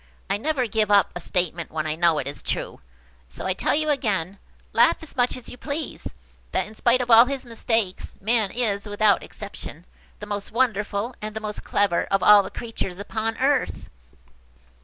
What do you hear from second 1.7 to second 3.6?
I know it is true: and so I